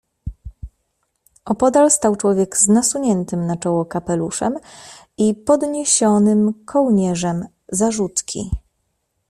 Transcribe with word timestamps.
"Opodal 1.45 1.89
stał 1.91 2.15
człowiek 2.15 2.57
z 2.57 2.67
nasuniętym 2.67 3.45
na 3.47 3.57
czoło 3.57 3.85
kapeluszem 3.85 4.57
i 5.17 5.35
podniesionym 5.35 6.63
kołnierzem 6.65 7.47
zarzutki." 7.69 8.49